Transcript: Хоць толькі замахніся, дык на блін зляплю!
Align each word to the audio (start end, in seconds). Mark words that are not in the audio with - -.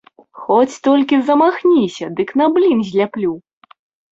Хоць 0.45 0.77
толькі 0.87 1.19
замахніся, 1.27 2.05
дык 2.21 2.29
на 2.41 2.45
блін 2.57 2.83
зляплю! 2.89 3.33